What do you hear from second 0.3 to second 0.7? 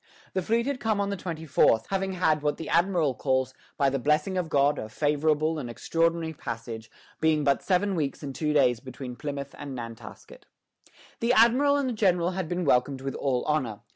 The fleet